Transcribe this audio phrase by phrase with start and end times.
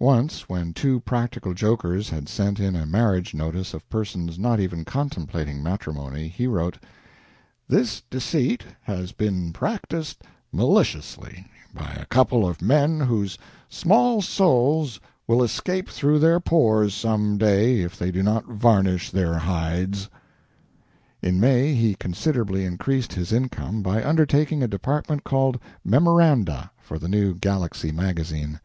[0.00, 4.84] Once, when two practical jokers had sent in a marriage notice of persons not even
[4.84, 6.80] contemplating matrimony, he wrote:
[7.68, 13.38] "This deceit has been practised maliciously by a couple of men whose
[13.68, 19.34] small souls will escape through their pores some day if they do not varnish their
[19.38, 20.08] hides."
[21.22, 27.08] In May he considerably increased his income by undertaking a department called "Memoranda" for the
[27.08, 28.58] new "Galaxy" magazine.